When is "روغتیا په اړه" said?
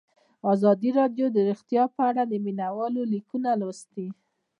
1.49-2.23